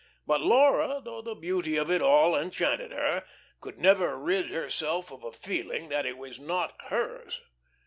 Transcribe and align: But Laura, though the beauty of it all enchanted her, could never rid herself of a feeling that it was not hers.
But 0.25 0.41
Laura, 0.41 0.99
though 1.05 1.21
the 1.21 1.35
beauty 1.35 1.77
of 1.77 1.91
it 1.91 2.01
all 2.01 2.35
enchanted 2.35 2.91
her, 2.91 3.23
could 3.59 3.77
never 3.77 4.17
rid 4.17 4.47
herself 4.49 5.11
of 5.11 5.23
a 5.23 5.31
feeling 5.31 5.89
that 5.89 6.07
it 6.07 6.17
was 6.17 6.39
not 6.39 6.73
hers. 6.87 7.39